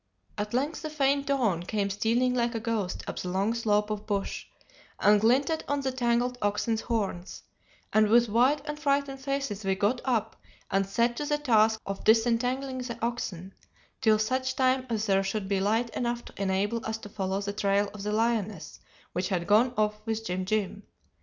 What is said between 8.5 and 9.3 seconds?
and frightened